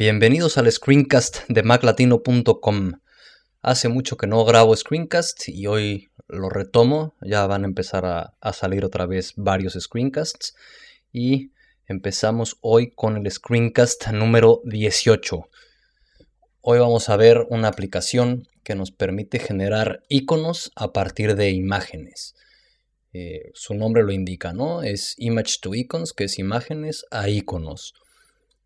Bienvenidos 0.00 0.58
al 0.58 0.70
screencast 0.70 1.38
de 1.48 1.64
maclatino.com. 1.64 3.00
Hace 3.62 3.88
mucho 3.88 4.16
que 4.16 4.28
no 4.28 4.44
grabo 4.44 4.76
screencast 4.76 5.48
y 5.48 5.66
hoy 5.66 6.08
lo 6.28 6.50
retomo. 6.50 7.16
Ya 7.20 7.44
van 7.48 7.64
a 7.64 7.66
empezar 7.66 8.06
a, 8.06 8.52
salir 8.52 8.84
otra 8.84 9.06
vez 9.06 9.32
varios 9.34 9.76
screencasts. 9.76 10.54
Y 11.12 11.50
empezamos 11.88 12.58
hoy 12.60 12.92
con 12.94 13.16
el 13.16 13.28
screencast 13.28 14.06
número 14.12 14.60
18. 14.66 15.48
Hoy 16.60 16.78
vamos 16.78 17.08
a 17.08 17.16
ver 17.16 17.44
una 17.50 17.66
aplicación 17.66 18.46
que 18.62 18.76
nos 18.76 18.92
permite 18.92 19.40
generar 19.40 20.04
iconos 20.08 20.70
a 20.76 20.92
partir 20.92 21.34
de 21.34 21.50
imágenes. 21.50 22.36
Eh, 23.12 23.50
su 23.52 23.74
nombre 23.74 24.04
lo 24.04 24.12
indica, 24.12 24.52
¿no? 24.52 24.84
Es 24.84 25.16
Image 25.18 25.56
to 25.60 25.74
Icons, 25.74 26.12
que 26.12 26.22
es 26.22 26.38
imágenes 26.38 27.04
a 27.10 27.28
iconos. 27.28 27.94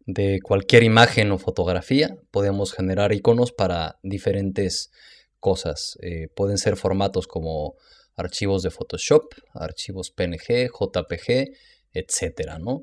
De 0.07 0.41
cualquier 0.43 0.83
imagen 0.83 1.31
o 1.31 1.39
fotografía 1.39 2.17
podemos 2.31 2.73
generar 2.73 3.13
iconos 3.13 3.53
para 3.53 3.99
diferentes 4.03 4.91
cosas. 5.39 5.97
Eh, 6.03 6.29
pueden 6.35 6.59
ser 6.59 6.77
formatos 6.77 7.27
como 7.27 7.75
archivos 8.17 8.63
de 8.63 8.71
Photoshop, 8.71 9.33
archivos 9.55 10.11
PNG, 10.11 10.71
JPG, 10.71 11.53
etcétera, 11.93 12.59
¿no? 12.59 12.83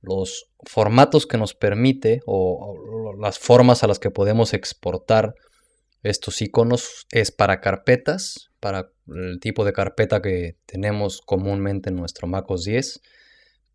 Los 0.00 0.50
formatos 0.64 1.26
que 1.26 1.38
nos 1.38 1.54
permite 1.54 2.20
o 2.26 2.74
las 3.20 3.38
formas 3.38 3.82
a 3.82 3.86
las 3.86 3.98
que 3.98 4.10
podemos 4.10 4.52
exportar 4.54 5.34
estos 6.02 6.40
iconos 6.42 7.06
es 7.10 7.32
para 7.32 7.60
carpetas, 7.60 8.50
para 8.60 8.90
el 9.08 9.40
tipo 9.40 9.64
de 9.64 9.72
carpeta 9.72 10.22
que 10.22 10.56
tenemos 10.66 11.20
comúnmente 11.20 11.90
en 11.90 11.96
nuestro 11.96 12.28
MacOS 12.28 12.64
10, 12.64 13.00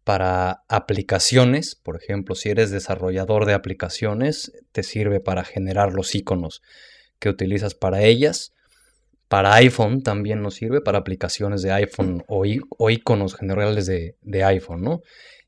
para 0.04 0.64
aplicaciones, 0.68 1.76
por 1.76 1.96
ejemplo, 1.96 2.36
si 2.36 2.50
eres 2.50 2.72
desarrollador 2.72 3.46
de 3.46 3.54
aplicaciones, 3.54 4.52
te 4.72 4.84
sirve 4.84 5.20
para 5.20 5.44
generar 5.44 5.94
los 5.94 6.16
iconos 6.16 6.62
que 7.20 7.30
utilizas 7.30 7.76
para 7.76 8.02
ellas. 8.02 8.54
Para 9.28 9.54
iPhone 9.56 10.02
también 10.02 10.42
nos 10.42 10.56
sirve 10.56 10.82
para 10.82 10.98
aplicaciones 10.98 11.62
de 11.62 11.72
iPhone 11.72 12.24
o, 12.28 12.46
iconos 12.90 13.36
generales 13.36 13.86
de, 13.86 14.44
iPhone, 14.44 14.82
¿no? 14.82 15.02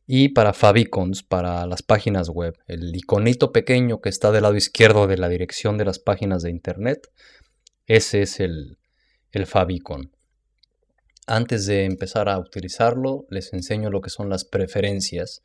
Y 0.06 0.30
para 0.30 0.54
favicons, 0.54 1.24
para 1.24 1.66
las 1.66 1.82
páginas 1.82 2.30
web. 2.30 2.58
El 2.68 2.96
iconito 2.96 3.52
pequeño 3.52 4.00
que 4.02 4.10
está 4.10 4.32
del 4.32 4.44
lado 4.44 4.56
izquierdo 4.56 5.08
de 5.08 5.18
la 5.18 5.30
dirección 5.30 5.78
de 5.78 5.86
las 5.86 6.00
páginas 6.00 6.44
de 6.44 6.52
internet, 6.52 7.10
ese 7.86 8.22
es 8.22 8.40
el, 8.40 8.78
el 9.32 9.48
favicon. 9.48 10.13
Antes 11.26 11.66
de 11.66 11.86
empezar 11.86 12.28
a 12.28 12.38
utilizarlo, 12.38 13.26
les 13.30 13.54
enseño 13.54 13.90
lo 13.90 14.02
que 14.02 14.10
son 14.10 14.30
las 14.30 14.44
preferencias, 14.44 15.42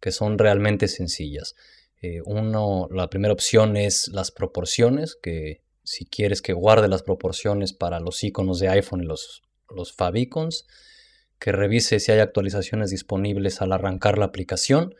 que 0.00 0.12
son 0.12 0.38
realmente 0.38 0.86
sencillas. 0.88 1.54
Eh, 2.02 2.20
uno, 2.26 2.88
la 2.90 3.08
primera 3.08 3.32
opción 3.32 3.76
es 3.76 4.08
las 4.08 4.30
proporciones, 4.30 5.16
que 5.20 5.62
si 5.82 6.04
quieres 6.04 6.42
que 6.42 6.52
guarde 6.52 6.88
las 6.88 7.02
proporciones 7.02 7.72
para 7.72 8.00
los 8.00 8.22
iconos 8.22 8.58
de 8.58 8.68
iPhone 8.68 9.02
y 9.02 9.06
los, 9.06 9.42
los 9.74 9.94
favicons, 9.94 10.66
que 11.38 11.52
revise 11.52 12.00
si 12.00 12.12
hay 12.12 12.20
actualizaciones 12.20 12.90
disponibles 12.90 13.62
al 13.62 13.72
arrancar 13.72 14.18
la 14.18 14.26
aplicación 14.26 14.94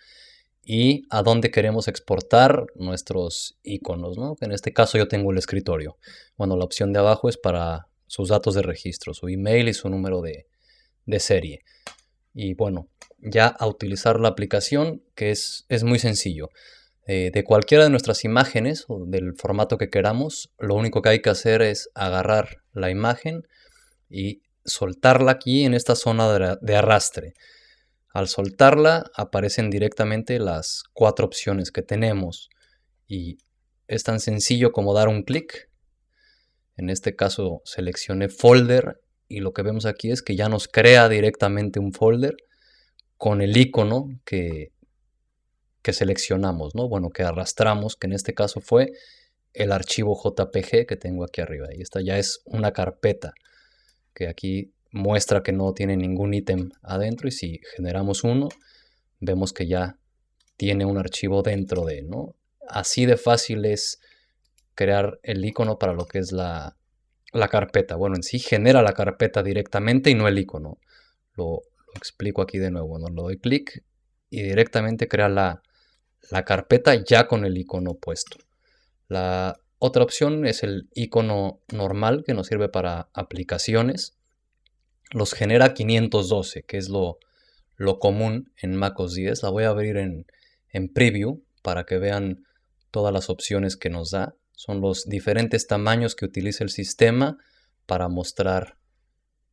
y 0.64 1.06
a 1.11 1.22
dónde 1.22 1.50
queremos 1.50 1.89
exportar 1.89 2.67
nuestros 2.74 3.58
iconos, 3.63 4.17
¿no? 4.17 4.36
En 4.40 4.52
este 4.52 4.73
caso 4.73 4.96
yo 4.96 5.08
tengo 5.08 5.30
el 5.30 5.39
escritorio. 5.39 5.98
Bueno, 6.39 6.57
la 6.57 6.64
opción 6.64 6.92
de 6.92 7.01
abajo 7.01 7.29
es 7.29 7.36
para 7.36 7.89
sus 8.07 8.29
datos 8.29 8.55
de 8.55 8.63
registro, 8.63 9.15
su 9.15 9.29
email 9.29 9.69
y 9.69 9.75
su 9.75 9.89
número 9.89 10.20
de, 10.20 10.47
serie. 11.19 11.61
Y 12.33 12.55
bueno, 12.55 12.89
ya 13.19 13.47
a 13.47 13.67
utilizar 13.67 14.20
la 14.20 14.29
aplicación, 14.29 15.03
que 15.15 15.31
es, 15.31 15.67
es 15.69 15.85
muy 15.85 15.98
sencillo. 15.98 16.51
Eh, 17.07 17.31
de 17.33 17.45
cualquiera 17.45 17.85
de 17.85 17.91
nuestras 17.91 18.25
imágenes 18.25 18.87
o 18.89 19.05
del 19.07 19.35
formato 19.37 19.77
que 19.77 19.91
queramos, 19.91 20.53
lo 20.59 20.75
único 20.75 21.03
que 21.03 21.11
hay 21.11 21.20
que 21.20 21.31
hacer 21.31 21.61
es 21.61 21.91
agarrar 21.95 22.63
la 22.73 22.91
imagen 22.91 23.47
y 24.09 24.41
soltarla 24.64 25.33
aquí 25.33 25.64
en 25.64 25.75
esta 25.75 25.97
zona 25.97 26.57
de 26.61 26.77
arrastre. 26.77 27.35
Al 28.14 28.29
soltarla 28.29 29.11
aparecen 29.17 29.70
directamente 29.70 30.39
las 30.39 30.85
cuatro 30.93 31.27
opciones 31.27 31.70
que 31.70 31.83
tenemos 31.83 32.48
y 33.07 33.39
es 33.89 34.05
tan 34.05 34.20
sencillo 34.20 34.73
como 34.73 34.95
dar 34.95 35.09
un 35.09 35.25
clic 35.25 35.69
en 36.77 36.90
este 36.90 37.14
caso 37.14 37.62
seleccioné 37.64 38.29
folder 38.29 39.01
y 39.29 39.40
lo 39.40 39.52
que 39.52 39.62
vemos 39.62 39.86
aquí 39.86 40.11
es 40.11 40.23
que 40.23 40.36
ya 40.36 40.48
nos 40.48 40.68
crea 40.68 41.08
directamente 41.08 41.80
un 41.80 41.92
folder 41.92 42.36
con 43.17 43.40
el 43.40 43.57
icono 43.57 44.08
que, 44.24 44.73
que 45.83 45.92
seleccionamos, 45.92 46.74
¿no? 46.74 46.89
Bueno, 46.89 47.11
que 47.11 47.23
arrastramos, 47.23 47.96
que 47.96 48.07
en 48.07 48.13
este 48.13 48.34
caso 48.34 48.61
fue 48.61 48.92
el 49.52 49.73
archivo 49.73 50.20
JPG 50.20 50.86
que 50.86 50.96
tengo 50.96 51.24
aquí 51.24 51.40
arriba. 51.40 51.68
Y 51.73 51.80
esta 51.80 52.01
ya 52.01 52.18
es 52.18 52.42
una 52.45 52.73
carpeta 52.73 53.34
que 54.13 54.29
aquí 54.29 54.73
muestra 54.90 55.42
que 55.42 55.52
no 55.52 55.73
tiene 55.73 55.96
ningún 55.96 56.34
ítem 56.34 56.70
adentro 56.83 57.29
y 57.29 57.33
si 57.33 57.61
generamos 57.77 58.24
uno, 58.24 58.48
vemos 59.20 59.52
que 59.52 59.67
ya 59.67 59.98
tiene 60.57 60.84
un 60.84 60.98
archivo 60.98 61.42
dentro 61.42 61.84
de, 61.84 62.02
¿no? 62.02 62.36
Así 62.68 63.07
de 63.07 63.17
fácil 63.17 63.64
es 63.64 64.01
crear 64.74 65.18
el 65.23 65.45
icono 65.45 65.79
para 65.79 65.92
lo 65.92 66.07
que 66.07 66.18
es 66.18 66.33
la, 66.33 66.77
carpeta. 67.51 67.96
Bueno, 67.96 68.17
en 68.17 68.23
sí 68.23 68.39
genera 68.39 68.83
la 68.83 68.92
carpeta 68.92 69.42
directamente 69.42 70.11
y 70.11 70.14
no 70.14 70.29
el 70.29 70.39
icono. 70.39 70.79
Lo, 71.35 71.62
explico 71.96 72.42
aquí 72.42 72.58
de 72.58 72.70
nuevo. 72.70 72.98
¿no? 72.98 73.08
Lo 73.08 73.23
doy 73.23 73.39
clic 73.39 73.84
y 74.30 74.42
directamente 74.42 75.07
crea 75.07 75.29
la, 75.29 75.63
la 76.30 76.45
carpeta 76.45 76.95
ya 76.95 77.27
con 77.27 77.45
el 77.45 77.57
icono 77.57 77.95
puesto. 77.95 78.39
La 79.08 79.57
otra 79.79 80.02
opción 80.02 80.46
es 80.46 80.63
el 80.63 80.89
icono 80.95 81.61
normal 81.73 82.24
que 82.27 82.34
nos 82.34 82.46
sirve 82.46 82.68
para 82.68 83.08
aplicaciones. 83.13 84.17
Los 85.13 85.34
genera 85.34 85.74
512, 85.74 86.63
que 86.63 86.79
es 86.79 86.89
lo, 86.89 87.18
lo 87.77 87.98
común 87.98 88.52
en 88.57 88.74
MacOS 88.77 89.14
10. 89.14 89.42
La 89.42 89.51
voy 89.51 89.64
a 89.64 89.68
abrir 89.68 89.98
en, 89.98 90.27
en 90.70 90.89
preview 90.92 91.45
para 91.63 91.84
que 91.84 91.98
vean 91.98 92.45
todas 92.90 93.13
las 93.13 93.30
opciones 93.30 93.77
que 93.77 93.90
nos 93.90 94.11
da. 94.11 94.34
Son 94.55 94.81
los 94.81 95.05
diferentes 95.07 95.67
tamaños 95.67 96.15
que 96.15 96.25
utiliza 96.25 96.65
el 96.65 96.70
sistema 96.70 97.39
para 97.87 98.09
mostrar 98.09 98.77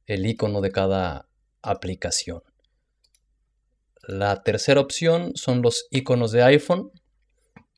el 0.05 0.25
icono 0.25 0.61
de 0.61 0.71
cada 0.71 1.27
aplicación. 1.61 2.41
La 4.07 4.43
tercera 4.43 4.81
opción 4.81 5.33
son 5.35 5.61
los 5.61 5.87
iconos 5.91 6.31
de 6.31 6.43
iPhone, 6.43 6.91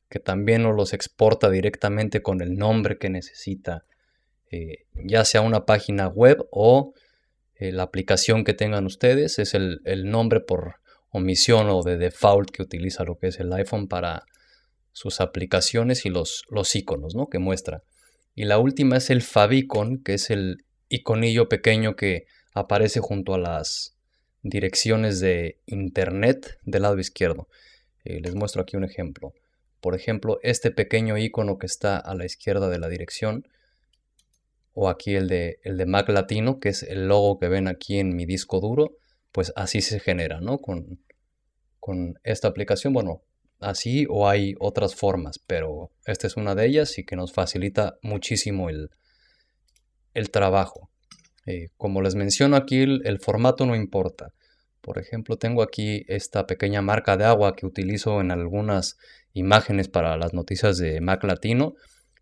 que 0.08 0.20
también 0.20 0.62
nos 0.62 0.76
los 0.76 0.92
exporta 0.92 1.50
directamente 1.50 2.22
con 2.22 2.40
el 2.40 2.56
nombre 2.56 2.98
que 2.98 3.10
necesita, 3.10 3.84
eh, 4.50 4.86
ya 4.94 5.24
sea 5.24 5.40
una 5.40 5.66
página 5.66 6.08
web 6.08 6.46
o 6.50 6.94
eh, 7.56 7.72
la 7.72 7.84
aplicación 7.84 8.44
que 8.44 8.54
tengan 8.54 8.86
ustedes. 8.86 9.38
Es 9.38 9.54
el, 9.54 9.80
el 9.84 10.10
nombre 10.10 10.40
por 10.40 10.76
omisión 11.10 11.68
o 11.68 11.82
de 11.82 11.96
default 11.96 12.50
que 12.50 12.62
utiliza 12.62 13.04
lo 13.04 13.18
que 13.18 13.28
es 13.28 13.40
el 13.40 13.52
iPhone 13.52 13.88
para 13.88 14.24
sus 14.94 15.20
aplicaciones 15.20 16.06
y 16.06 16.08
los, 16.08 16.44
los 16.48 16.74
iconos 16.74 17.14
¿no? 17.14 17.26
que 17.26 17.38
muestra. 17.38 17.82
Y 18.34 18.44
la 18.44 18.58
última 18.58 18.96
es 18.96 19.10
el 19.10 19.20
favicon, 19.20 20.02
que 20.02 20.14
es 20.14 20.30
el 20.30 20.64
iconillo 20.88 21.48
pequeño 21.48 21.96
que 21.96 22.26
aparece 22.54 23.00
junto 23.00 23.34
a 23.34 23.38
las 23.38 23.96
direcciones 24.42 25.20
de 25.20 25.58
internet 25.66 26.58
del 26.62 26.82
lado 26.82 26.98
izquierdo. 26.98 27.48
Eh, 28.04 28.20
les 28.20 28.34
muestro 28.34 28.62
aquí 28.62 28.76
un 28.76 28.84
ejemplo. 28.84 29.34
Por 29.80 29.94
ejemplo, 29.94 30.38
este 30.42 30.70
pequeño 30.70 31.18
icono 31.18 31.58
que 31.58 31.66
está 31.66 31.98
a 31.98 32.14
la 32.14 32.24
izquierda 32.24 32.68
de 32.68 32.78
la 32.78 32.88
dirección, 32.88 33.46
o 34.72 34.88
aquí 34.88 35.14
el 35.14 35.28
de, 35.28 35.58
el 35.62 35.76
de 35.76 35.86
Mac 35.86 36.08
Latino, 36.08 36.60
que 36.60 36.68
es 36.68 36.82
el 36.82 37.08
logo 37.08 37.38
que 37.38 37.48
ven 37.48 37.68
aquí 37.68 37.98
en 37.98 38.14
mi 38.14 38.26
disco 38.26 38.60
duro, 38.60 38.96
pues 39.32 39.52
así 39.56 39.80
se 39.80 39.98
genera, 39.98 40.40
¿no? 40.40 40.58
Con, 40.58 41.00
con 41.80 42.14
esta 42.22 42.48
aplicación, 42.48 42.92
bueno, 42.92 43.22
así 43.64 44.06
o 44.08 44.28
hay 44.28 44.54
otras 44.60 44.94
formas, 44.94 45.38
pero 45.46 45.90
esta 46.06 46.26
es 46.26 46.36
una 46.36 46.54
de 46.54 46.66
ellas 46.66 46.98
y 46.98 47.04
que 47.04 47.16
nos 47.16 47.32
facilita 47.32 47.96
muchísimo 48.02 48.68
el, 48.68 48.90
el 50.14 50.30
trabajo. 50.30 50.90
Eh, 51.46 51.68
como 51.76 52.00
les 52.00 52.14
menciono 52.14 52.56
aquí, 52.56 52.82
el, 52.82 53.18
formato 53.20 53.66
no 53.66 53.74
importa. 53.74 54.32
Por 54.80 54.98
ejemplo, 54.98 55.36
tengo 55.36 55.62
aquí 55.62 56.04
esta 56.08 56.46
pequeña 56.46 56.82
marca 56.82 57.16
de 57.16 57.24
agua 57.24 57.54
que 57.56 57.66
utilizo 57.66 58.20
en 58.20 58.30
algunas 58.30 58.96
imágenes 59.32 59.88
para 59.88 60.16
las 60.16 60.32
noticias 60.34 60.78
de 60.78 61.00
Mac 61.00 61.24
Latino 61.24 61.74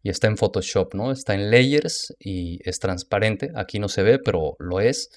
y 0.03 0.11
está 0.11 0.27
en 0.27 0.37
Photoshop, 0.37 0.95
¿no? 0.95 1.13
Está 1.13 1.35
en 1.35 1.51
Layers 1.51 2.15
y 2.19 2.59
es 2.69 2.79
transparente. 2.79 3.51
Aquí 3.55 3.79
no 3.79 3.89
se 3.89 4.03
ve, 4.03 4.19
pero 4.19 4.57
lo 4.59 4.81
es. 4.81 5.11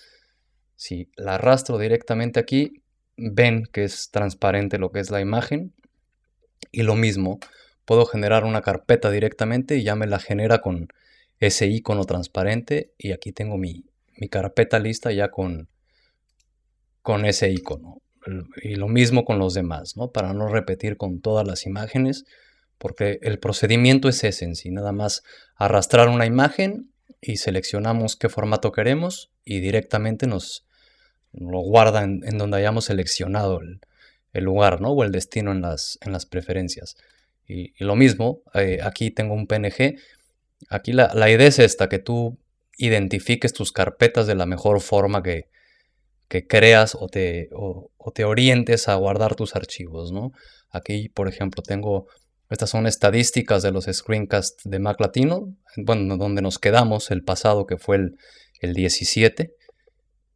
Si 0.76 1.10
la 1.16 1.36
arrastro 1.36 1.78
directamente 1.78 2.40
aquí, 2.40 2.84
ven 3.18 3.64
que 3.72 3.86
es 3.86 4.10
transparente 4.12 4.78
lo 4.78 4.92
que 4.92 5.00
es 5.00 5.10
la 5.10 5.22
imagen 5.22 5.74
y 6.72 6.84
lo 6.84 6.96
mismo, 6.96 7.40
puedo 7.86 8.06
generar 8.06 8.44
una 8.44 8.62
carpeta 8.62 9.12
directamente 9.12 9.78
y 9.78 9.84
ya 9.84 9.96
me 9.96 10.08
la 10.08 10.20
genera 10.20 10.60
con 10.60 10.88
ese 11.40 11.68
icono 11.68 12.06
transparente 12.06 12.92
y 12.98 13.12
aquí 13.12 13.32
tengo 13.32 13.58
mi, 13.58 13.86
carpeta 14.30 14.80
lista 14.80 15.12
ya 15.12 15.30
con, 15.30 15.70
con 17.02 17.26
ese 17.26 17.52
icono. 17.52 18.02
Y 18.64 18.76
lo 18.76 18.88
mismo 18.88 19.24
con 19.24 19.38
los 19.38 19.54
demás, 19.54 19.98
¿no? 19.98 20.12
Para 20.12 20.34
no 20.34 20.48
repetir 20.48 20.98
con 20.98 21.22
todas 21.22 21.46
las 21.46 21.68
imágenes, 21.68 22.26
porque 22.80 23.20
el 23.22 23.38
procedimiento 23.38 24.10
es 24.10 24.24
ese 24.24 24.46
en 24.46 24.56
sí, 24.56 24.72
nada 24.72 24.92
más 24.92 25.22
arrastrar 25.56 26.10
una 26.10 26.26
imagen 26.26 26.92
y 27.22 27.38
seleccionamos 27.38 28.16
qué 28.16 28.30
formato 28.30 28.72
queremos 28.72 29.32
y 29.44 29.60
directamente 29.60 30.28
nos 30.28 30.66
lo 31.34 31.60
guarda 31.60 32.04
en, 32.04 32.38
donde 32.38 32.58
hayamos 32.58 32.86
seleccionado 32.86 33.60
el, 33.62 33.80
lugar 34.42 34.82
¿no? 34.82 34.92
o 34.92 35.04
el 35.04 35.12
destino 35.12 35.52
en 35.52 35.62
las, 35.62 35.98
en 36.02 36.12
las 36.12 36.26
preferencias. 36.26 36.96
Y, 37.48 37.74
lo 37.84 37.96
mismo, 37.96 38.42
eh, 38.54 38.80
aquí 38.84 39.12
tengo 39.12 39.34
un 39.34 39.48
PNG. 39.48 39.96
Aquí 40.70 40.94
la, 40.94 41.30
idea 41.30 41.48
es 41.48 41.60
esta, 41.60 41.90
que 41.90 42.00
tú 42.00 42.38
identifiques 42.78 43.54
tus 43.54 43.72
carpetas 43.72 44.28
de 44.28 44.36
la 44.36 44.46
mejor 44.46 44.82
forma 44.82 45.22
que, 45.22 45.50
que 46.28 46.48
creas 46.48 46.96
o 46.96 47.08
te, 47.08 47.50
o, 47.54 47.92
te, 48.14 48.26
orientes 48.26 48.88
a 48.88 48.96
guardar 48.96 49.36
tus 49.36 49.56
archivos. 49.56 50.12
¿no? 50.12 50.32
Aquí, 50.72 51.10
por 51.10 51.28
ejemplo, 51.28 51.62
tengo, 51.62 52.08
estas 52.50 52.70
son 52.70 52.88
estadísticas 52.88 53.62
de 53.64 53.72
los 53.72 53.86
screencasts 53.86 54.64
de 54.64 54.80
Mac 54.80 55.00
Latino, 55.00 55.56
bueno, 55.78 56.18
donde 56.18 56.42
nos 56.42 56.60
quedamos 56.60 57.12
el 57.12 57.24
pasado 57.24 57.66
que 57.66 57.78
fue 57.78 57.98
el, 57.98 58.18
el 58.60 58.74
17. 58.74 59.54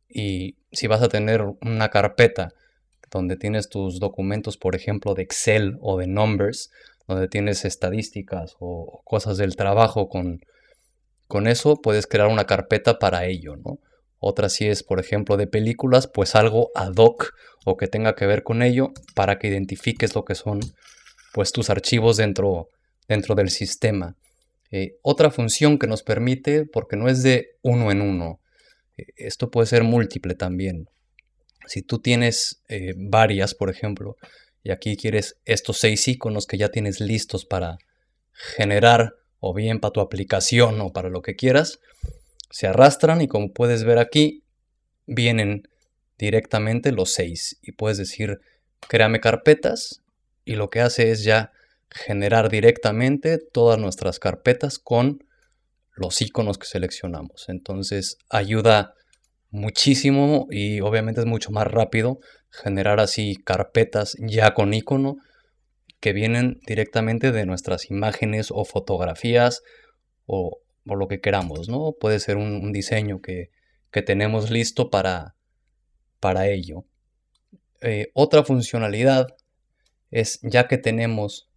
Y 0.09 0.57
si 0.71 0.87
vas 0.87 1.01
a 1.01 1.09
tener 1.09 1.43
una 1.61 1.89
carpeta 1.89 2.53
donde 3.11 3.35
tienes 3.35 3.69
tus 3.69 3.99
documentos, 3.99 4.57
por 4.57 4.75
ejemplo, 4.75 5.13
de 5.13 5.23
Excel 5.23 5.77
o 5.81 5.97
de 5.97 6.07
Numbers, 6.07 6.69
donde 7.07 7.27
tienes 7.27 7.65
estadísticas 7.65 8.55
o 8.59 9.01
cosas 9.03 9.37
del 9.37 9.55
trabajo 9.55 10.09
con, 10.09 10.41
con 11.27 11.47
eso, 11.47 11.75
puedes 11.81 12.07
crear 12.07 12.27
una 12.27 12.45
carpeta 12.45 12.99
para 12.99 13.25
ello, 13.25 13.55
¿no? 13.55 13.79
Otra 14.19 14.49
si 14.49 14.67
es, 14.67 14.83
por 14.83 14.99
ejemplo, 14.99 15.37
de 15.37 15.47
películas, 15.47 16.07
pues 16.07 16.35
algo 16.35 16.71
ad 16.75 16.93
hoc 16.97 17.33
o 17.65 17.77
que 17.77 17.87
tenga 17.87 18.15
que 18.15 18.27
ver 18.27 18.43
con 18.43 18.61
ello 18.61 18.91
para 19.15 19.39
que 19.39 19.47
identifiques 19.47 20.13
lo 20.13 20.25
que 20.25 20.35
son 20.35 20.59
pues 21.33 21.51
tus 21.51 21.69
archivos 21.69 22.17
dentro, 22.17 22.67
dentro 23.07 23.35
del 23.35 23.49
sistema. 23.49 24.15
Eh, 24.71 24.97
otra 25.01 25.31
función 25.31 25.79
que 25.79 25.87
nos 25.87 26.03
permite, 26.03 26.65
porque 26.65 26.95
no 26.95 27.07
es 27.07 27.23
de 27.23 27.55
uno 27.61 27.91
en 27.91 28.01
uno, 28.01 28.39
eh, 28.97 29.05
esto 29.15 29.49
puede 29.49 29.67
ser 29.67 29.83
múltiple 29.83 30.35
también. 30.35 30.89
Si 31.69 31.83
tú 31.83 31.99
tienes 31.99 32.63
eh, 32.67 32.95
varias, 32.97 33.53
por 33.53 33.69
ejemplo, 33.69 34.17
y 34.63 34.71
aquí 34.71 34.97
quieres 34.97 35.37
estos 35.45 35.77
seis 35.77 36.07
iconos 36.07 36.47
que 36.47 36.57
ya 36.57 36.69
tienes 36.69 36.99
listos 36.99 37.45
para 37.45 37.77
generar 38.33 39.13
o 39.39 39.53
bien 39.53 39.79
para 39.79 39.91
tu 39.91 40.01
aplicación 40.01 40.81
o 40.81 40.91
para 40.91 41.09
lo 41.09 41.21
que 41.21 41.35
quieras, 41.35 41.79
se 42.49 42.65
arrastran 42.65 43.21
y 43.21 43.27
como 43.27 43.53
puedes 43.53 43.83
ver 43.83 43.99
aquí, 43.99 44.43
vienen 45.05 45.67
directamente 46.17 46.91
los 46.91 47.11
seis 47.11 47.59
y 47.61 47.73
puedes 47.73 47.99
decir 47.99 48.41
créame 48.87 49.19
carpetas 49.19 50.01
y 50.45 50.55
lo 50.55 50.71
que 50.71 50.81
hace 50.81 51.11
es 51.11 51.23
ya 51.23 51.51
generar 51.91 52.49
directamente 52.49 53.37
todas 53.37 53.77
nuestras 53.77 54.17
carpetas 54.17 54.79
con 54.79 55.23
los 55.91 56.19
iconos 56.19 56.57
que 56.57 56.65
seleccionamos. 56.65 57.47
Entonces 57.47 58.17
ayuda 58.27 58.95
muchísimo 59.51 60.47
y 60.49 60.81
obviamente 60.81 61.21
es 61.21 61.27
mucho 61.27 61.51
más 61.51 61.67
rápido 61.67 62.19
generar 62.51 62.99
así 62.99 63.35
carpetas 63.35 64.15
ya 64.19 64.53
con 64.53 64.73
icono 64.73 65.17
que 65.99 66.13
vienen 66.13 66.59
directamente 66.65 67.31
de 67.31 67.45
nuestras 67.45 67.89
imágenes 67.89 68.49
o 68.51 68.65
fotografías 68.65 69.61
o, 70.25 70.59
lo 70.85 71.07
que 71.07 71.19
queramos, 71.19 71.69
¿no? 71.69 71.93
Puede 71.99 72.19
ser 72.19 72.37
un, 72.37 72.71
diseño 72.71 73.21
que, 73.21 73.51
tenemos 74.05 74.49
listo 74.49 74.89
para, 74.89 75.35
para 76.19 76.47
ello. 76.47 76.85
Eh, 77.81 78.07
otra 78.13 78.43
funcionalidad 78.43 79.27
es 80.09 80.39
ya 80.41 80.67
que 80.67 80.79
tenemos 80.79 81.49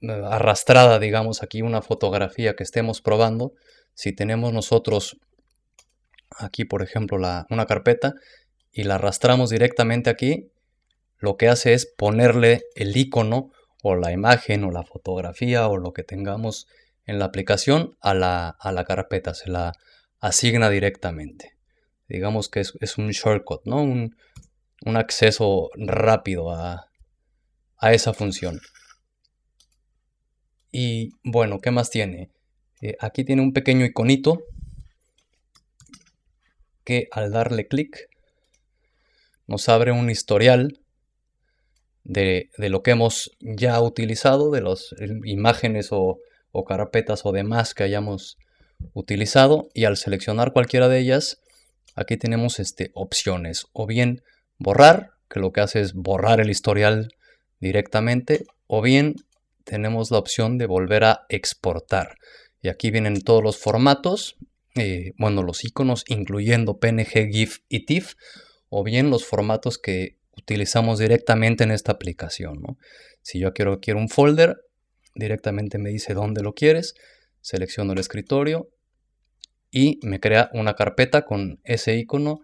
eh, 0.00 0.22
arrastrada, 0.24 0.98
digamos, 0.98 1.42
aquí 1.42 1.60
una 1.60 1.82
fotografía 1.82 2.54
que 2.54 2.62
estemos 2.62 3.02
probando, 3.02 3.52
si 3.92 4.14
tenemos 4.14 4.52
nosotros 4.54 5.18
aquí, 6.30 6.64
por 6.64 6.82
ejemplo, 6.82 7.18
la, 7.18 7.46
una 7.50 7.66
carpeta 7.66 8.14
y 8.72 8.84
la 8.84 8.96
arrastramos 8.96 9.50
directamente 9.50 10.10
aquí, 10.10 10.50
lo 11.18 11.36
que 11.36 11.48
hace 11.48 11.72
es 11.72 11.86
ponerle 11.86 12.62
el 12.74 12.96
icono 12.96 13.52
o 13.82 13.94
la 13.94 14.12
imagen 14.12 14.64
o 14.64 14.70
la 14.70 14.82
fotografía 14.82 15.66
o 15.68 15.76
lo 15.76 15.92
que 15.92 16.02
tengamos 16.02 16.66
en 17.06 17.18
la 17.18 17.26
aplicación 17.26 17.96
a 18.00 18.14
la, 18.14 18.48
a 18.48 18.72
la 18.72 18.84
carpeta, 18.84 19.32
se 19.32 19.50
la 19.50 19.72
asigna 20.20 20.68
directamente. 20.70 21.56
Digamos 22.08 22.48
que 22.48 22.60
es, 22.60 22.98
un 22.98 23.10
shortcut, 23.10 23.62
¿no? 23.64 23.82
Un, 23.82 24.16
acceso 24.84 25.70
rápido 25.74 26.50
a, 26.50 26.90
a, 27.78 27.92
esa 27.92 28.12
función. 28.12 28.60
Y 30.70 31.10
bueno, 31.24 31.60
¿qué 31.60 31.70
más 31.70 31.90
tiene? 31.90 32.30
Eh, 32.82 32.96
aquí 33.00 33.24
tiene 33.24 33.42
un 33.42 33.52
pequeño 33.52 33.84
iconito 33.84 34.44
que 36.86 37.08
al 37.10 37.32
darle 37.32 37.66
clic 37.66 38.08
nos 39.46 39.68
abre 39.68 39.92
un 39.92 40.08
historial 40.08 40.80
de, 42.04 42.48
lo 42.56 42.82
que 42.82 42.92
hemos 42.92 43.32
ya 43.40 43.80
utilizado, 43.80 44.50
de 44.52 44.62
las 44.62 44.94
imágenes 45.24 45.88
o, 45.90 46.20
carpetas 46.66 47.26
o 47.26 47.32
demás 47.32 47.74
que 47.74 47.82
hayamos 47.82 48.38
utilizado 48.94 49.68
y 49.74 49.84
al 49.84 49.98
seleccionar 49.98 50.54
cualquiera 50.54 50.88
de 50.88 51.00
ellas, 51.00 51.38
aquí 51.96 52.16
tenemos 52.16 52.60
este, 52.60 52.92
opciones 52.94 53.66
o 53.72 53.86
bien 53.86 54.22
borrar, 54.58 55.10
que 55.28 55.40
lo 55.40 55.52
que 55.52 55.60
hace 55.60 55.80
es 55.80 55.92
borrar 55.92 56.40
el 56.40 56.48
historial 56.48 57.08
directamente, 57.60 58.46
o 58.68 58.80
bien 58.80 59.16
tenemos 59.64 60.10
la 60.10 60.18
opción 60.18 60.56
de 60.56 60.66
volver 60.66 61.04
a 61.04 61.26
exportar. 61.28 62.16
Y 62.62 62.68
aquí 62.68 62.90
vienen 62.90 63.20
todos 63.20 63.42
los 63.42 63.58
formatos, 63.58 64.36
eh, 64.76 65.12
bueno, 65.18 65.42
los 65.42 65.64
iconos 65.64 66.04
incluyendo 66.08 66.78
PNG, 66.78 67.30
GIF 67.32 67.58
y 67.68 67.86
TIFF, 67.86 68.14
o 68.68 68.84
bien 68.84 69.10
los 69.10 69.24
formatos 69.24 69.78
que 69.78 70.18
utilizamos 70.36 70.98
directamente 70.98 71.64
en 71.64 71.70
esta 71.70 71.92
aplicación. 71.92 72.62
Si 73.22 73.38
yo 73.38 73.52
quiero, 73.52 73.80
quiero 73.80 73.98
un 73.98 74.08
folder, 74.08 74.56
directamente 75.14 75.78
me 75.78 75.90
dice 75.90 76.14
dónde 76.14 76.42
lo 76.42 76.54
quieres, 76.54 76.94
selecciono 77.40 77.92
el 77.92 77.98
escritorio 77.98 78.68
y 79.70 79.98
me 80.02 80.20
crea 80.20 80.50
una 80.52 80.74
carpeta 80.74 81.24
con 81.24 81.60
ese 81.64 81.96
icono 81.96 82.40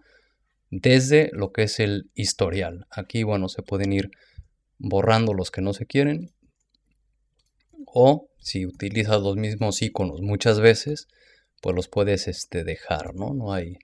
desde 0.69 1.29
lo 1.33 1.51
que 1.51 1.63
es 1.63 1.79
el 1.79 2.09
historial. 2.15 2.87
Aquí, 2.89 3.23
bueno, 3.23 3.47
se 3.47 3.61
pueden 3.61 3.93
ir 3.93 4.09
borrando 4.79 5.33
los 5.33 5.51
que 5.51 5.61
no 5.61 5.73
se 5.73 5.85
quieren. 5.85 6.31
O 7.85 8.27
si 8.39 8.65
utilizas 8.65 9.21
los 9.21 9.35
mismos 9.35 9.81
iconos 9.81 10.21
muchas 10.21 10.59
veces, 10.59 11.07
pues 11.63 11.77
los 11.77 11.87
puedes 11.87 12.27
este, 12.27 12.65
dejar, 12.65 13.15
¿no? 13.15 13.33
No 13.33 13.53
hay, 13.53 13.79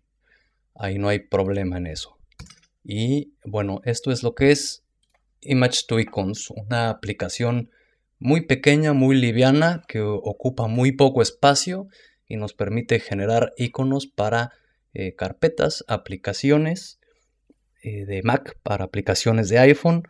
ahí 0.76 1.00
no 1.00 1.08
hay 1.08 1.20
problema 1.20 1.78
en 1.78 1.88
eso. 1.88 2.18
Y 2.84 3.36
bueno, 3.46 3.80
esto 3.86 4.12
es 4.12 4.22
lo 4.22 4.36
que 4.36 4.52
es 4.52 4.84
Image 5.40 5.84
to 5.88 5.98
Icons, 5.98 6.50
una 6.50 6.90
aplicación 6.90 7.72
muy 8.20 8.42
pequeña, 8.42 8.92
muy 8.92 9.16
liviana, 9.16 9.86
que 9.88 10.02
ocupa 10.02 10.68
muy 10.68 10.92
poco 10.92 11.22
espacio 11.22 11.88
y 12.28 12.36
nos 12.36 12.54
permite 12.54 13.00
generar 13.00 13.54
iconos 13.56 14.08
para 14.08 14.52
eh, 14.94 15.16
carpetas, 15.16 15.86
aplicaciones 15.88 17.00
eh, 17.82 18.04
de 18.04 18.22
Mac, 18.24 18.60
para 18.62 18.84
aplicaciones 18.84 19.48
de 19.48 19.60
iPhone 19.60 20.04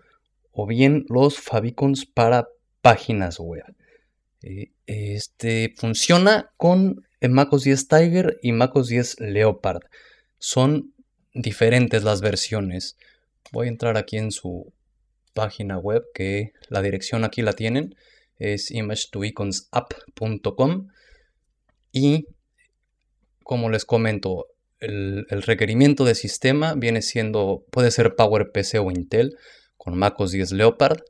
o 0.51 0.65
bien 0.65 1.05
los 1.07 1.37
favicons 1.37 2.07
para 2.07 2.47
páginas 2.81 3.37
web. 3.39 3.75
Eh, 4.41 4.71
este 4.87 5.75
funciona 5.77 6.51
con 6.57 7.05
MacOS 7.27 7.63
10 7.63 7.87
Tiger 7.87 8.37
y 8.41 8.53
MacOS 8.53 8.87
10 8.87 9.19
Leopard. 9.19 9.81
Son 10.37 10.93
diferentes 11.33 12.03
las 12.03 12.21
versiones. 12.21 12.95
Voy 13.51 13.65
a 13.67 13.69
entrar 13.69 13.97
aquí 13.97 14.17
en 14.17 14.31
su 14.31 14.71
página 15.33 15.77
web, 15.77 16.05
que 16.13 16.53
la 16.69 16.81
dirección 16.81 17.25
aquí 17.25 17.41
la 17.41 17.53
tienen, 17.53 17.95
es 18.37 18.71
image2iconsapp.com 18.71 20.87
y 21.91 22.27
como 23.43 23.69
les 23.69 23.83
comento, 23.83 24.47
el, 24.79 25.25
requerimiento 25.29 26.05
de 26.05 26.15
sistema 26.15 26.75
viene 26.75 27.01
siendo, 27.01 27.65
puede 27.71 27.91
ser 27.91 28.15
PowerPC 28.15 28.75
o 28.79 28.91
Intel 28.91 29.35
con 29.75 29.97
MacOS 29.97 30.31
10 30.31 30.51
Leopard, 30.51 31.01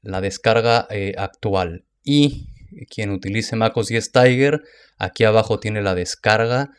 la 0.00 0.20
descarga 0.20 0.88
eh, 0.90 1.14
actual 1.18 1.84
y 2.02 2.48
quien 2.90 3.10
utilice 3.10 3.56
MacOS 3.56 3.88
10 3.88 4.12
Tiger, 4.12 4.62
aquí 4.98 5.24
abajo 5.24 5.58
tiene 5.58 5.82
la 5.82 5.94
descarga 5.94 6.70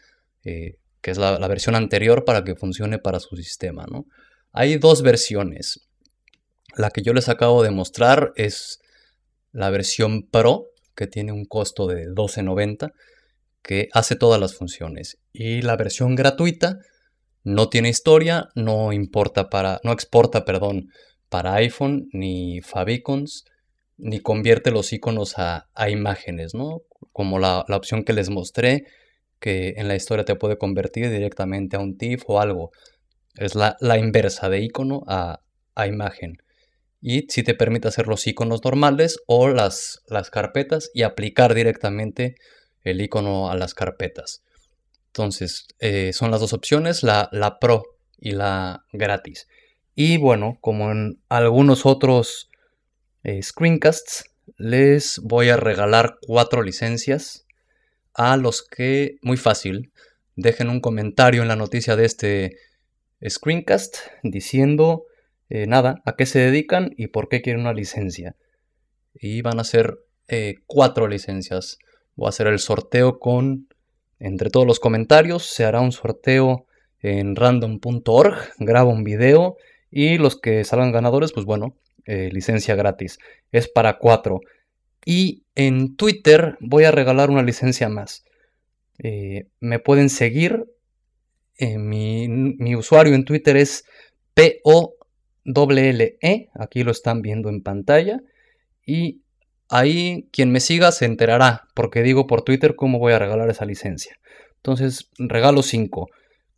eh, 0.44 0.78
que 1.02 1.12
es 1.12 1.18
la, 1.18 1.48
versión 1.48 1.76
anterior 1.76 2.26
para 2.26 2.44
que 2.44 2.56
funcione 2.56 3.00
para 3.00 3.20
su 3.20 3.36
sistema. 3.36 3.86
Hay 4.52 4.78
dos 4.78 5.02
versiones. 5.02 5.88
La 6.76 6.90
que 6.90 7.02
yo 7.02 7.14
les 7.14 7.30
acabo 7.30 7.64
de 7.64 7.72
mostrar 7.72 8.34
es 8.36 8.80
la 9.52 9.70
versión 9.70 10.28
Pro, 10.30 10.66
que 10.96 11.08
tiene 11.08 11.32
un 11.32 11.46
costo 11.46 11.88
de 11.88 12.08
12.90, 12.08 12.92
que 13.62 13.90
hace 13.94 14.16
todas 14.16 14.40
las 14.40 14.56
funciones. 14.56 15.18
Y 15.32 15.62
la 15.62 15.78
versión 15.78 16.16
gratuita 16.16 16.80
no 17.44 17.70
tiene 17.70 17.90
historia, 17.90 18.50
no 18.56 18.92
importa 18.92 19.50
para, 19.50 19.80
no 19.84 19.92
exporta, 19.94 20.44
perdón, 20.44 20.90
para 21.30 21.56
iPhone 21.56 22.10
ni 22.12 22.62
favicons 22.62 23.46
ni 23.98 24.20
convierte 24.20 24.72
los 24.72 24.94
iconos 24.94 25.36
a, 25.38 25.68
imágenes, 25.90 26.54
¿no? 26.54 26.82
Como 27.12 27.40
la, 27.40 27.66
opción 27.70 28.04
que 28.04 28.14
les 28.14 28.30
mostré, 28.30 28.86
que 29.40 29.76
en 29.78 29.88
la 29.88 29.96
historia 29.96 30.26
te 30.26 30.36
puede 30.36 30.58
convertir 30.58 31.10
directamente 31.10 31.76
a 31.76 31.80
un 31.80 31.98
TIFF 31.98 32.24
o 32.28 32.40
algo. 32.40 32.72
Es 33.36 33.56
la, 33.56 33.76
inversa 33.98 34.50
de 34.50 34.62
icono 34.62 35.04
a, 35.08 35.42
imagen. 35.88 36.38
Y 37.02 37.26
si 37.30 37.44
te 37.44 37.54
permite 37.54 37.88
hacer 37.88 38.08
los 38.08 38.26
iconos 38.26 38.64
normales 38.64 39.20
o 39.28 39.50
las, 39.50 40.02
las 40.08 40.32
carpetas 40.32 40.90
y 40.94 41.04
aplicar 41.04 41.54
directamente 41.54 42.36
el 42.84 43.02
icono 43.02 43.52
a 43.52 43.56
las 43.56 43.74
carpetas. 43.76 44.44
Entonces, 45.08 45.68
eh, 45.80 46.14
son 46.14 46.32
las 46.32 46.42
dos 46.42 46.54
opciones, 46.54 47.04
la, 47.04 47.30
la 47.32 47.60
Pro 47.60 47.84
y 48.18 48.32
la 48.32 48.86
gratis. 48.92 49.48
Y 49.94 50.18
bueno, 50.18 50.58
como 50.62 50.92
en 50.92 51.22
algunos 51.30 51.86
otros 51.86 52.50
eh, 53.28 53.44
screencasts, 53.44 54.32
les 54.56 55.20
voy 55.20 55.50
a 55.50 55.58
regalar 55.58 56.18
cuatro 56.26 56.64
licencias 56.64 57.46
a 58.14 58.38
los 58.38 58.64
que, 58.64 59.18
muy 59.22 59.36
fácil, 59.36 59.92
dejen 60.38 60.70
un 60.70 60.80
comentario 60.80 61.42
en 61.42 61.50
la 61.50 61.58
noticia 61.58 61.98
de 61.98 62.06
este 62.06 62.58
screencast 63.28 63.98
diciendo 64.24 65.08
eh, 65.50 65.68
nada, 65.68 66.02
a 66.06 66.16
qué 66.16 66.26
se 66.26 66.40
dedican 66.40 66.94
y 66.96 67.08
por 67.08 67.28
qué 67.28 67.42
quieren 67.42 67.64
una 67.64 67.74
licencia. 67.74 68.38
Y 69.14 69.42
van 69.42 69.60
a 69.60 69.66
ser 69.66 69.98
cuatro 70.66 71.10
licencias. 71.10 71.80
Voy 72.16 72.28
a 72.28 72.30
hacer 72.30 72.48
el 72.48 72.60
sorteo 72.60 73.20
con 73.20 73.68
entre 74.20 74.50
todos 74.50 74.66
los 74.66 74.80
comentarios. 74.80 75.46
Se 75.46 75.66
hará 75.66 75.82
un 75.82 75.92
sorteo 75.92 76.66
en 77.02 77.36
random.org. 77.36 78.36
Grabo 78.58 78.92
un 78.92 79.04
video 79.04 79.58
y 79.92 80.18
los 80.18 80.40
que 80.40 80.64
salgan 80.64 80.94
ganadores, 80.94 81.34
pues 81.34 81.46
bueno, 81.46 81.76
eh, 82.08 82.30
licencia 82.32 82.74
gratis. 82.76 83.20
Es 83.52 83.68
para 83.70 84.00
cuatro. 84.00 84.42
Y 85.06 85.44
en 85.54 85.96
Twitter 85.96 86.58
voy 86.60 86.86
a 86.86 86.92
regalar 86.92 87.30
una 87.30 87.44
licencia 87.44 87.88
más. 87.90 88.26
Eh, 89.04 89.46
me 89.60 89.78
pueden 89.80 90.10
seguir. 90.10 90.66
Eh, 91.60 91.78
mi, 91.78 92.28
mi, 92.28 92.76
usuario 92.76 93.14
en 93.14 93.26
Twitter 93.26 93.58
es 93.58 93.86
P-O-L-L-E. 94.34 94.90
Aquí 96.56 96.84
lo 96.84 96.92
están 96.92 97.22
viendo 97.22 97.50
en 97.50 97.62
pantalla. 97.62 98.20
Y 98.86 99.22
Ahí 99.70 100.30
quien 100.32 100.52
me 100.52 100.60
siga 100.60 100.92
se 100.92 101.06
enterará, 101.06 101.68
porque 101.74 102.02
digo 102.02 102.26
por 102.26 102.44
Twitter 102.44 102.76
cómo 102.76 103.00
voy 103.00 103.14
a 103.14 103.20
regalar 103.20 103.50
esa 103.50 103.66
licencia. 103.66 104.18
Entonces, 104.58 105.10
regalo 105.18 105.62
5. 105.62 106.08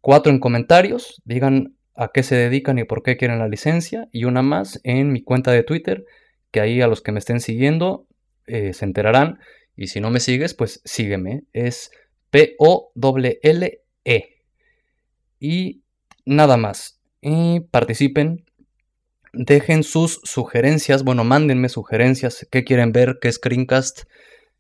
4 0.02 0.32
en 0.32 0.40
comentarios, 0.40 1.22
digan 1.26 1.76
a 2.00 2.12
qué 2.14 2.24
se 2.24 2.36
dedican 2.36 2.80
y 2.80 2.86
por 2.86 3.04
qué 3.04 3.18
quieren 3.18 3.40
la 3.40 3.48
licencia. 3.48 4.08
Y 4.12 4.24
una 4.24 4.42
más 4.42 4.80
en 4.84 5.12
mi 5.12 5.22
cuenta 5.24 5.52
de 5.52 5.64
Twitter, 5.64 6.06
que 6.52 6.62
ahí 6.62 6.82
a 6.82 6.88
los 6.88 7.02
que 7.02 7.12
me 7.12 7.20
estén 7.20 7.40
siguiendo 7.40 8.08
eh, 8.48 8.74
se 8.74 8.86
enterarán. 8.86 9.40
Y 9.76 9.88
si 9.88 10.00
no 10.00 10.10
me 10.10 10.20
sigues, 10.20 10.54
pues 10.54 10.82
sígueme. 10.86 11.44
Es 11.54 11.92
P-O-L-L-E. 12.32 13.80
Y 15.40 15.84
nada 16.26 16.58
más. 16.58 17.02
Y 17.22 17.60
participen 17.60 18.46
Dejen 19.34 19.84
sus 19.84 20.22
sugerencias, 20.24 21.04
bueno, 21.04 21.24
mándenme 21.24 21.70
sugerencias, 21.70 22.48
qué 22.50 22.64
quieren 22.64 22.92
ver, 22.92 23.20
qué 23.22 23.32
screencast, 23.32 24.06